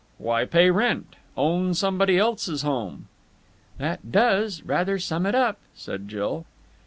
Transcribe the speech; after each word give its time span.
'Why 0.17 0.45
pay 0.45 0.71
rent? 0.71 1.15
Own 1.37 1.75
somebody 1.75 2.17
else's 2.17 2.63
home!'" 2.63 3.07
"That 3.77 4.11
does 4.11 4.63
rather 4.63 4.97
sum 4.97 5.27
it 5.27 5.35
up," 5.35 5.59
said 5.75 6.07
Jill. 6.07 6.47